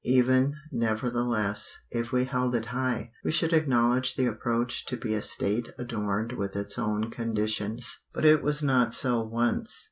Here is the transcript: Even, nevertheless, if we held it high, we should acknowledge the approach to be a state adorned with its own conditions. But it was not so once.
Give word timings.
Even, 0.03 0.55
nevertheless, 0.71 1.77
if 1.91 2.11
we 2.11 2.25
held 2.25 2.55
it 2.55 2.65
high, 2.73 3.11
we 3.23 3.31
should 3.31 3.53
acknowledge 3.53 4.15
the 4.15 4.25
approach 4.25 4.83
to 4.87 4.97
be 4.97 5.13
a 5.13 5.21
state 5.21 5.69
adorned 5.77 6.31
with 6.31 6.55
its 6.55 6.79
own 6.79 7.11
conditions. 7.11 7.99
But 8.11 8.25
it 8.25 8.41
was 8.41 8.63
not 8.63 8.95
so 8.95 9.21
once. 9.21 9.79